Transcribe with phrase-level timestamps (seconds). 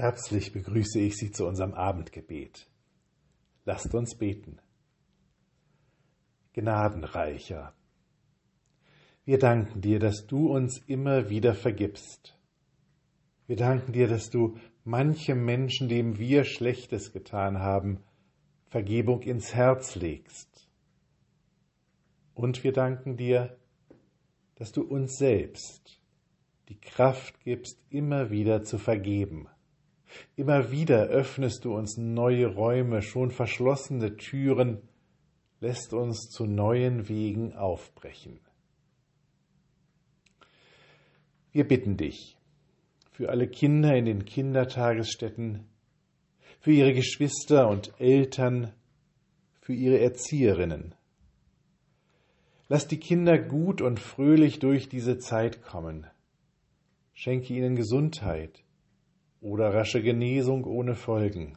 [0.00, 2.70] Herzlich begrüße ich Sie zu unserem Abendgebet.
[3.66, 4.58] Lasst uns beten.
[6.54, 7.74] Gnadenreicher,
[9.26, 12.34] wir danken dir, dass du uns immer wieder vergibst.
[13.46, 18.02] Wir danken dir, dass du manchem Menschen, dem wir Schlechtes getan haben,
[18.68, 20.66] Vergebung ins Herz legst.
[22.32, 23.58] Und wir danken dir,
[24.54, 26.00] dass du uns selbst
[26.70, 29.46] die Kraft gibst, immer wieder zu vergeben.
[30.36, 34.82] Immer wieder öffnest du uns neue Räume, schon verschlossene Türen,
[35.60, 38.40] lässt uns zu neuen Wegen aufbrechen.
[41.52, 42.36] Wir bitten dich
[43.10, 45.66] für alle Kinder in den Kindertagesstätten,
[46.60, 48.72] für ihre Geschwister und Eltern,
[49.60, 50.94] für ihre Erzieherinnen.
[52.68, 56.06] Lass die Kinder gut und fröhlich durch diese Zeit kommen.
[57.12, 58.62] Schenke ihnen Gesundheit
[59.40, 61.56] oder rasche Genesung ohne Folgen.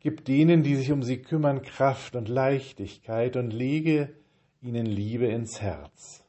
[0.00, 4.14] Gib denen, die sich um sie kümmern, Kraft und Leichtigkeit und lege
[4.60, 6.24] ihnen Liebe ins Herz.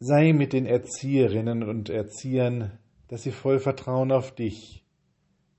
[0.00, 4.84] Sei mit den Erzieherinnen und Erziehern, dass sie voll Vertrauen auf dich,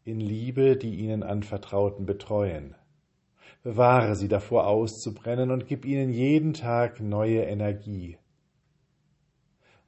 [0.03, 2.75] in Liebe die ihnen anvertrauten betreuen.
[3.63, 8.17] Bewahre sie davor auszubrennen und gib ihnen jeden Tag neue Energie.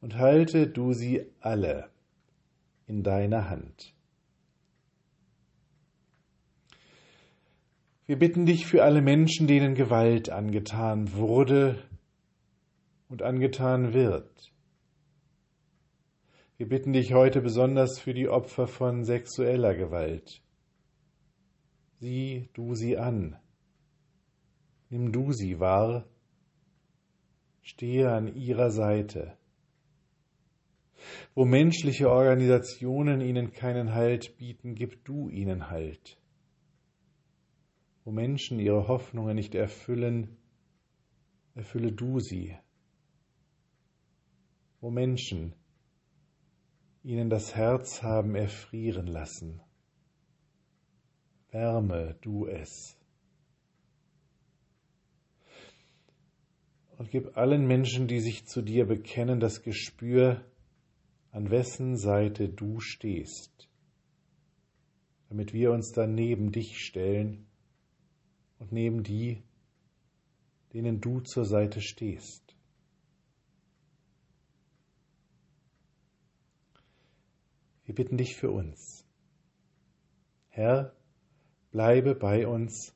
[0.01, 1.89] Und halte du sie alle
[2.87, 3.93] in deiner Hand.
[8.05, 11.83] Wir bitten dich für alle Menschen, denen Gewalt angetan wurde
[13.09, 14.51] und angetan wird.
[16.57, 20.41] Wir bitten dich heute besonders für die Opfer von sexueller Gewalt.
[21.99, 23.37] Sieh du sie an
[24.89, 26.05] Nimm du sie wahr,
[27.61, 29.37] stehe an ihrer Seite.
[31.35, 36.17] Wo menschliche Organisationen ihnen keinen Halt bieten, gib du ihnen Halt.
[38.03, 40.37] Wo Menschen ihre Hoffnungen nicht erfüllen,
[41.55, 42.55] erfülle du sie.
[44.79, 45.53] Wo Menschen
[47.03, 49.61] ihnen das Herz haben erfrieren lassen,
[51.51, 52.97] wärme du es.
[56.97, 60.41] und gib allen Menschen, die sich zu dir bekennen, das Gespür,
[61.31, 63.69] an wessen Seite du stehst,
[65.29, 67.47] damit wir uns dann neben dich stellen
[68.59, 69.43] und neben die,
[70.73, 72.55] denen du zur Seite stehst.
[77.85, 79.05] Wir bitten dich für uns.
[80.49, 80.95] Herr,
[81.71, 82.93] bleibe bei uns,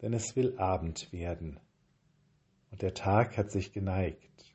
[0.00, 1.60] denn es will Abend werden
[2.70, 4.54] und der Tag hat sich geneigt.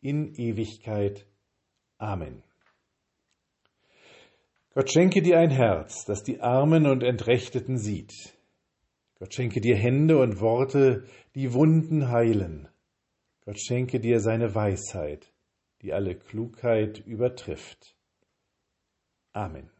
[0.00, 1.26] in Ewigkeit.
[1.98, 2.42] Amen.
[4.72, 8.14] Gott schenke dir ein Herz, das die Armen und Entrechteten sieht.
[9.18, 12.68] Gott schenke dir Hände und Worte, die Wunden heilen.
[13.44, 15.32] Gott schenke dir seine Weisheit,
[15.82, 17.96] die alle Klugheit übertrifft.
[19.32, 19.70] Amen.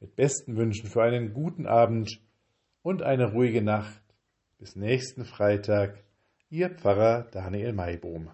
[0.00, 2.20] Mit besten Wünschen für einen guten Abend
[2.82, 4.02] und eine ruhige Nacht
[4.58, 6.02] bis nächsten Freitag,
[6.50, 8.30] Ihr Pfarrer Daniel Maibohm.